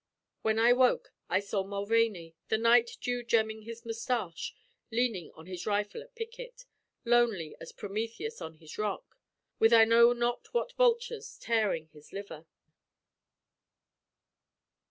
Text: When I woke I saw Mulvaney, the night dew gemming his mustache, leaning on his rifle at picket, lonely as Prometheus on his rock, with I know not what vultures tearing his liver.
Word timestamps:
When 0.41 0.57
I 0.57 0.73
woke 0.73 1.13
I 1.29 1.39
saw 1.39 1.63
Mulvaney, 1.63 2.33
the 2.49 2.57
night 2.57 2.97
dew 3.01 3.21
gemming 3.21 3.61
his 3.61 3.85
mustache, 3.85 4.55
leaning 4.89 5.29
on 5.35 5.45
his 5.45 5.67
rifle 5.67 6.01
at 6.01 6.15
picket, 6.15 6.65
lonely 7.05 7.55
as 7.59 7.71
Prometheus 7.71 8.41
on 8.41 8.55
his 8.55 8.79
rock, 8.79 9.15
with 9.59 9.71
I 9.73 9.85
know 9.85 10.11
not 10.11 10.51
what 10.55 10.73
vultures 10.73 11.37
tearing 11.37 11.85
his 11.89 12.11
liver. 12.11 12.47